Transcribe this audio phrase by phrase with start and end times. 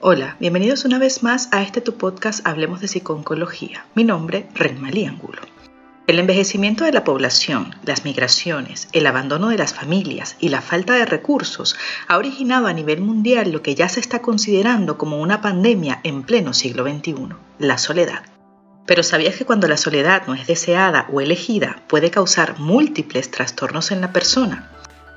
[0.00, 3.84] Hola, bienvenidos una vez más a este tu podcast Hablemos de Psiconcología.
[3.96, 5.42] Mi nombre, Renmalí Angulo.
[6.06, 10.94] El envejecimiento de la población, las migraciones, el abandono de las familias y la falta
[10.94, 11.76] de recursos
[12.06, 16.22] ha originado a nivel mundial lo que ya se está considerando como una pandemia en
[16.22, 18.22] pleno siglo XXI, la soledad.
[18.86, 23.90] Pero ¿sabías que cuando la soledad no es deseada o elegida puede causar múltiples trastornos
[23.90, 24.70] en la persona?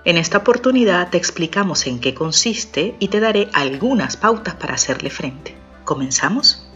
[0.04, 5.12] En esta oportunidad te explicamos en qué consiste y te daré algunas pautas para hacerle
[5.12, 5.56] frente.
[5.84, 6.68] ¿Comenzamos?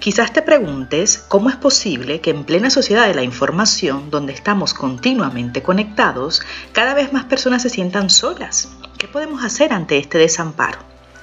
[0.00, 4.74] Quizás te preguntes cómo es posible que en plena sociedad de la información, donde estamos
[4.74, 6.42] continuamente conectados,
[6.72, 8.68] cada vez más personas se sientan solas.
[8.98, 10.80] ¿Qué podemos hacer ante este desamparo?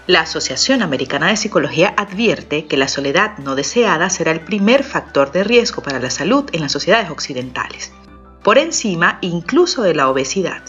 [0.07, 5.31] La Asociación Americana de Psicología advierte que la soledad no deseada será el primer factor
[5.31, 7.91] de riesgo para la salud en las sociedades occidentales
[8.43, 10.61] por encima incluso de la obesidad.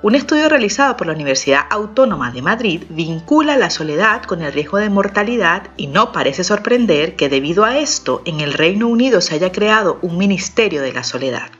[0.00, 4.78] Un estudio realizado por la Universidad Autónoma de Madrid vincula la soledad con el riesgo
[4.78, 9.34] de mortalidad y no parece sorprender que debido a esto en el Reino Unido se
[9.34, 11.50] haya creado un Ministerio de la Soledad.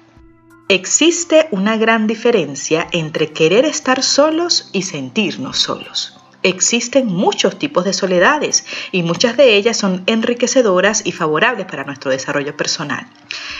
[0.68, 6.17] Existe una gran diferencia entre querer estar solos y sentirnos solos.
[6.48, 12.10] Existen muchos tipos de soledades y muchas de ellas son enriquecedoras y favorables para nuestro
[12.10, 13.06] desarrollo personal.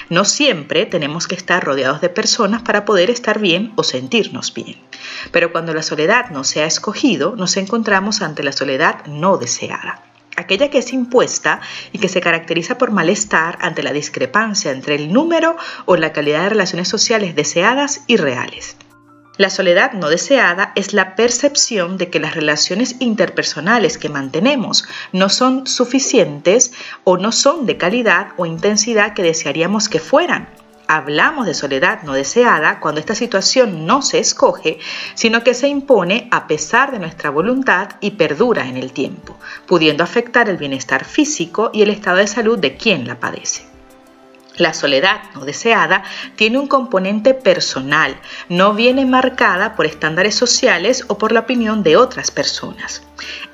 [0.08, 4.76] No siempre tenemos que estar rodeados de personas para poder estar bien o sentirnos bien.
[5.32, 10.02] Pero cuando la soledad no se ha escogido, nos encontramos ante la soledad no deseada
[10.36, 11.60] aquella que es impuesta
[11.92, 16.44] y que se caracteriza por malestar ante la discrepancia entre el número o la calidad
[16.44, 18.76] de relaciones sociales deseadas y reales.
[19.38, 25.28] La soledad no deseada es la percepción de que las relaciones interpersonales que mantenemos no
[25.28, 26.72] son suficientes
[27.04, 30.48] o no son de calidad o intensidad que desearíamos que fueran.
[30.88, 34.80] Hablamos de soledad no deseada cuando esta situación no se escoge,
[35.14, 40.02] sino que se impone a pesar de nuestra voluntad y perdura en el tiempo, pudiendo
[40.02, 43.77] afectar el bienestar físico y el estado de salud de quien la padece.
[44.58, 46.02] La soledad no deseada
[46.36, 51.96] tiene un componente personal, no viene marcada por estándares sociales o por la opinión de
[51.96, 53.07] otras personas.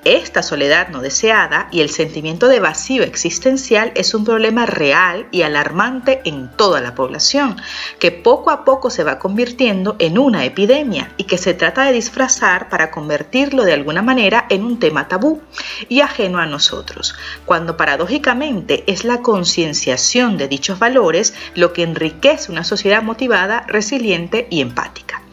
[0.04, 5.42] Esta soledad no deseada y el sentimiento de vacío existencial es un problema real y
[5.42, 7.56] alarmante en toda la población,
[7.98, 11.92] que poco a poco se va convirtiendo en una epidemia y que se trata de
[11.92, 15.40] disfrazar para convertirlo de alguna manera en un tema tabú
[15.88, 17.14] y ajeno a nosotros,
[17.46, 24.46] cuando paradójicamente es la concienciación de dichos valores lo que enriquece una sociedad motivada, resiliente
[24.50, 25.23] y empática.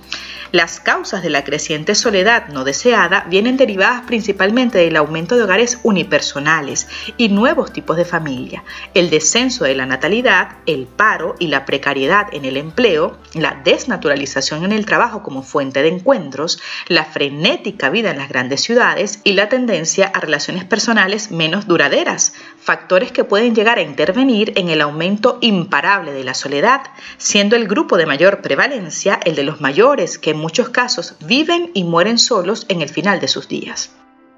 [0.52, 5.80] Las causas de la creciente soledad no deseada vienen derivadas principalmente del aumento de hogares
[5.84, 11.64] unipersonales y nuevos tipos de familia, el descenso de la natalidad, el paro y la
[11.66, 17.90] precariedad en el empleo, la desnaturalización en el trabajo como fuente de encuentros, la frenética
[17.90, 23.24] vida en las grandes ciudades y la tendencia a relaciones personales menos duraderas, factores que
[23.24, 26.82] pueden llegar a intervenir en el aumento imparable de la soledad,
[27.18, 31.84] siendo el grupo de mayor prevalencia el de los mayores que muchos casos viven y
[31.84, 33.92] mueren solos en el final de sus días.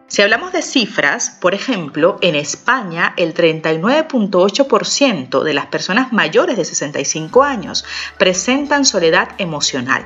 [0.07, 6.65] Si hablamos de cifras, por ejemplo, en España el 39.8% de las personas mayores de
[6.65, 7.83] 65 años
[8.17, 10.05] presentan soledad emocional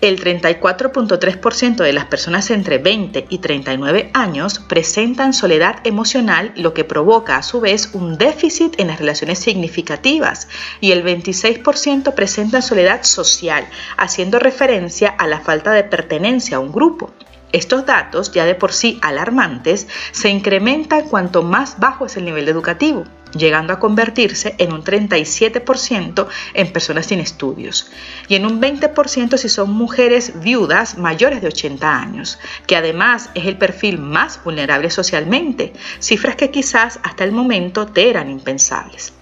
[0.00, 6.84] el 34.3% de las personas entre 20 y 39 años presentan soledad emocional, lo que
[6.84, 10.48] provoca a su vez un déficit en las relaciones significativas,
[10.80, 13.66] y el 26% presentan soledad social,
[13.96, 17.10] haciendo referencia a la falta de pertenencia a un grupo.
[17.52, 22.48] Estos datos, ya de por sí alarmantes, se incrementan cuanto más bajo es el nivel
[22.48, 27.90] educativo, llegando a convertirse en un 37% en personas sin estudios
[28.28, 33.46] y en un 20% si son mujeres viudas mayores de 80 años, que además es
[33.46, 39.12] el perfil más vulnerable socialmente, cifras que quizás hasta el momento te eran impensables.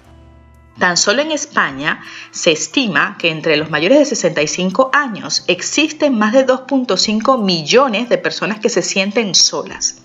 [0.78, 6.32] Tan solo en España se estima que entre los mayores de 65 años existen más
[6.32, 10.02] de 2.5 millones de personas que se sienten solas.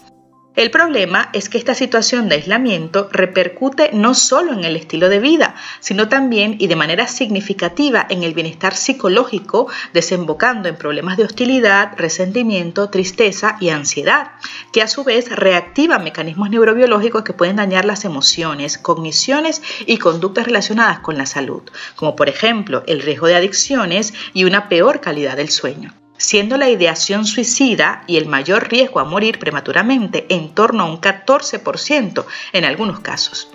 [0.55, 5.17] El problema es que esta situación de aislamiento repercute no solo en el estilo de
[5.17, 11.23] vida, sino también y de manera significativa en el bienestar psicológico, desembocando en problemas de
[11.23, 14.33] hostilidad, resentimiento, tristeza y ansiedad,
[14.71, 20.45] que a su vez reactivan mecanismos neurobiológicos que pueden dañar las emociones, cogniciones y conductas
[20.45, 21.63] relacionadas con la salud,
[21.95, 26.69] como por ejemplo el riesgo de adicciones y una peor calidad del sueño siendo la
[26.69, 32.65] ideación suicida y el mayor riesgo a morir prematuramente en torno a un 14% en
[32.65, 33.49] algunos casos.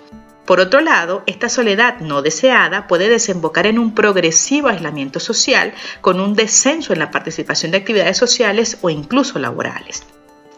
[0.49, 6.19] Por otro lado, esta soledad no deseada puede desembocar en un progresivo aislamiento social con
[6.19, 10.03] un descenso en la participación de actividades sociales o incluso laborales.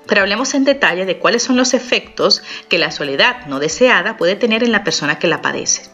[0.08, 4.38] Pero hablemos en detalle de cuáles son los efectos que la soledad no deseada puede
[4.38, 5.90] tener en la persona que la padece.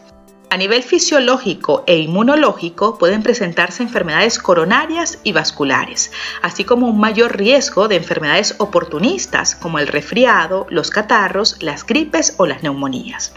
[0.50, 6.10] A nivel fisiológico e inmunológico pueden presentarse enfermedades coronarias y vasculares,
[6.40, 12.34] así como un mayor riesgo de enfermedades oportunistas como el resfriado, los catarros, las gripes
[12.38, 13.34] o las neumonías.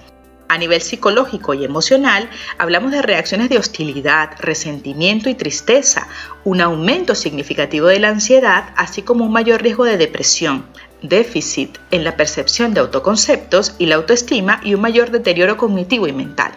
[0.48, 6.08] A nivel psicológico y emocional, hablamos de reacciones de hostilidad, resentimiento y tristeza,
[6.46, 10.66] un aumento significativo de la ansiedad, así como un mayor riesgo de depresión,
[11.02, 16.14] déficit en la percepción de autoconceptos y la autoestima y un mayor deterioro cognitivo y
[16.14, 16.54] mental.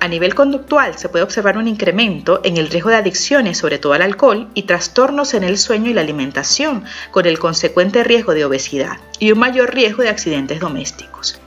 [0.00, 3.94] A nivel conductual se puede observar un incremento en el riesgo de adicciones, sobre todo
[3.94, 8.44] al alcohol, y trastornos en el sueño y la alimentación, con el consecuente riesgo de
[8.44, 11.40] obesidad y un mayor riesgo de accidentes domésticos.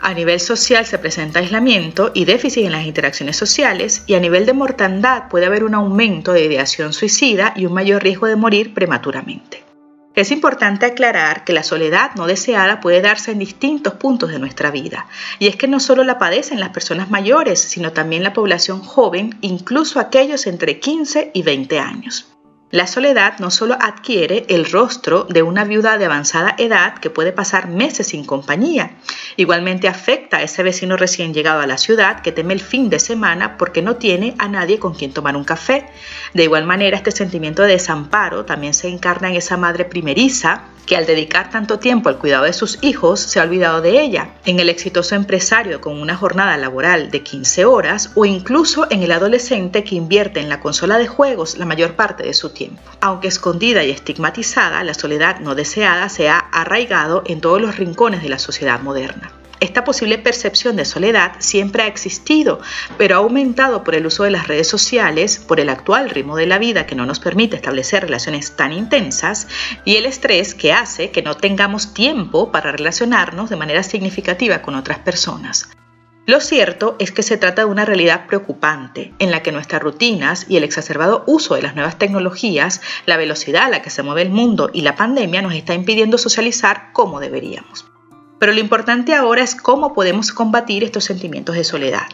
[0.00, 4.46] A nivel social se presenta aislamiento y déficit en las interacciones sociales y a nivel
[4.46, 8.74] de mortandad puede haber un aumento de ideación suicida y un mayor riesgo de morir
[8.74, 9.71] prematuramente.
[10.14, 14.70] Es importante aclarar que la soledad no deseada puede darse en distintos puntos de nuestra
[14.70, 15.06] vida,
[15.38, 19.38] y es que no solo la padecen las personas mayores, sino también la población joven,
[19.40, 22.31] incluso aquellos entre 15 y 20 años.
[22.72, 27.30] La soledad no solo adquiere el rostro de una viuda de avanzada edad que puede
[27.30, 28.92] pasar meses sin compañía,
[29.36, 32.98] igualmente afecta a ese vecino recién llegado a la ciudad que teme el fin de
[32.98, 35.86] semana porque no tiene a nadie con quien tomar un café.
[36.32, 40.96] De igual manera, este sentimiento de desamparo también se encarna en esa madre primeriza que
[40.96, 44.60] al dedicar tanto tiempo al cuidado de sus hijos se ha olvidado de ella, en
[44.60, 49.84] el exitoso empresario con una jornada laboral de 15 horas o incluso en el adolescente
[49.84, 52.82] que invierte en la consola de juegos la mayor parte de su tiempo.
[53.00, 58.22] Aunque escondida y estigmatizada, la soledad no deseada se ha arraigado en todos los rincones
[58.22, 59.32] de la sociedad moderna.
[59.62, 62.58] Esta posible percepción de soledad siempre ha existido,
[62.98, 66.48] pero ha aumentado por el uso de las redes sociales, por el actual ritmo de
[66.48, 69.46] la vida que no nos permite establecer relaciones tan intensas
[69.84, 74.74] y el estrés que hace que no tengamos tiempo para relacionarnos de manera significativa con
[74.74, 75.68] otras personas.
[76.26, 80.44] Lo cierto es que se trata de una realidad preocupante en la que nuestras rutinas
[80.48, 84.22] y el exacerbado uso de las nuevas tecnologías, la velocidad a la que se mueve
[84.22, 87.92] el mundo y la pandemia nos está impidiendo socializar como deberíamos.
[88.42, 92.08] Pero lo importante ahora es cómo podemos combatir estos sentimientos de soledad.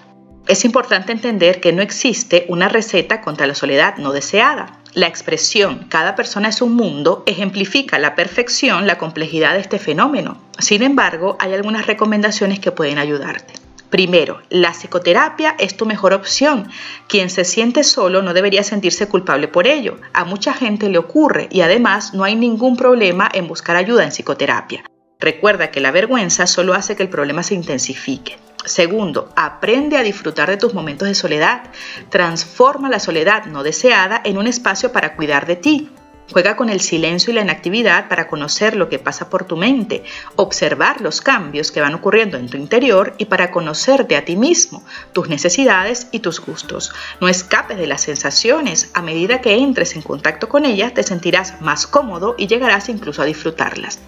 [0.46, 4.78] Es importante entender que no existe una receta contra la soledad no deseada.
[4.92, 10.36] La expresión cada persona es un mundo ejemplifica la perfección la complejidad de este fenómeno.
[10.58, 13.54] Sin embargo, hay algunas recomendaciones que pueden ayudarte.
[13.88, 16.69] Primero, la psicoterapia es tu mejor opción.
[17.08, 19.96] Quien se siente solo no debería sentirse culpable por ello.
[20.12, 24.10] A mucha gente le ocurre y además no hay ningún problema en buscar ayuda en
[24.10, 24.84] psicoterapia.
[25.20, 28.38] Recuerda que la vergüenza solo hace que el problema se intensifique.
[28.65, 31.62] Segundo, aprende a disfrutar de tus momentos de soledad.
[32.09, 35.91] Transforma la soledad no deseada en un espacio para cuidar de ti.
[36.31, 40.05] Juega con el silencio y la inactividad para conocer lo que pasa por tu mente,
[40.37, 44.85] observar los cambios que van ocurriendo en tu interior y para conocerte a ti mismo,
[45.12, 46.93] tus necesidades y tus gustos.
[47.20, 48.91] No escapes de las sensaciones.
[48.94, 53.23] A medida que entres en contacto con ellas, te sentirás más cómodo y llegarás incluso
[53.23, 53.99] a disfrutarlas.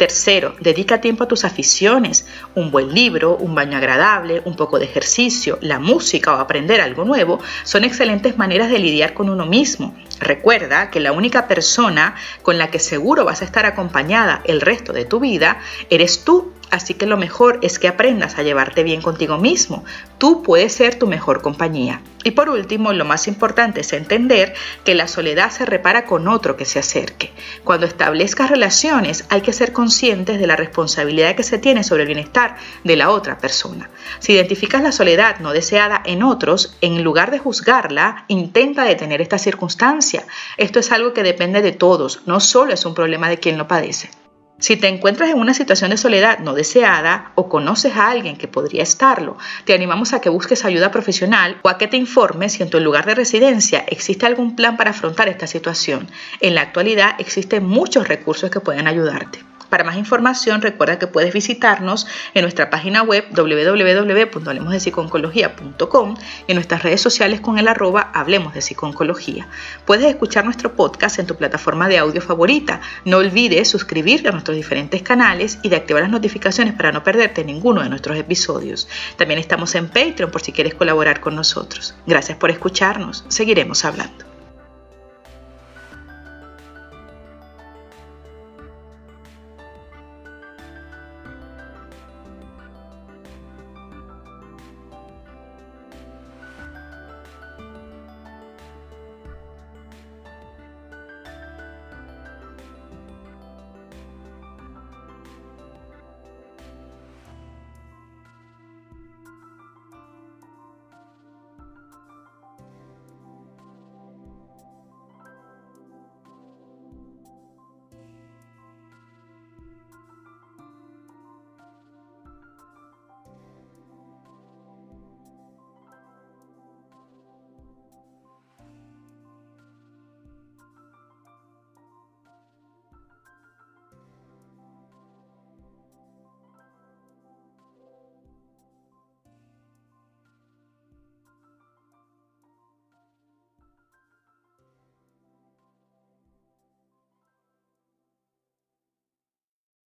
[0.00, 4.86] Tercero, dedica tiempo a tus aficiones, un buen libro, un baño agradable, un poco de
[4.86, 9.94] ejercicio, la música o aprender algo nuevo son excelentes maneras de lidiar con uno mismo.
[10.18, 14.94] Recuerda que la única persona con la que seguro vas a estar acompañada el resto
[14.94, 15.60] de tu vida
[15.90, 19.84] eres tú Así que lo mejor es que aprendas a llevarte bien contigo mismo.
[20.18, 22.00] Tú puedes ser tu mejor compañía.
[22.22, 26.56] Y por último, lo más importante es entender que la soledad se repara con otro
[26.56, 27.32] que se acerque.
[27.64, 32.08] Cuando establezcas relaciones hay que ser conscientes de la responsabilidad que se tiene sobre el
[32.08, 33.88] bienestar de la otra persona.
[34.18, 39.38] Si identificas la soledad no deseada en otros, en lugar de juzgarla, intenta detener esta
[39.38, 40.24] circunstancia.
[40.58, 43.66] Esto es algo que depende de todos, no solo es un problema de quien lo
[43.66, 44.19] padece.
[44.60, 48.46] Si te encuentras en una situación de soledad no deseada o conoces a alguien que
[48.46, 52.62] podría estarlo, te animamos a que busques ayuda profesional o a que te informes si
[52.62, 56.08] en tu lugar de residencia existe algún plan para afrontar esta situación.
[56.40, 59.49] En la actualidad existen muchos recursos que pueden ayudarte.
[59.70, 66.82] Para más información, recuerda que puedes visitarnos en nuestra página web www.hablemosdepsiconcología.com y en nuestras
[66.82, 69.46] redes sociales con el arroba Hablemos de Psiconcología.
[69.86, 72.80] Puedes escuchar nuestro podcast en tu plataforma de audio favorita.
[73.04, 77.44] No olvides suscribirte a nuestros diferentes canales y de activar las notificaciones para no perderte
[77.44, 78.88] ninguno de nuestros episodios.
[79.16, 81.94] También estamos en Patreon por si quieres colaborar con nosotros.
[82.06, 83.24] Gracias por escucharnos.
[83.28, 84.29] Seguiremos hablando.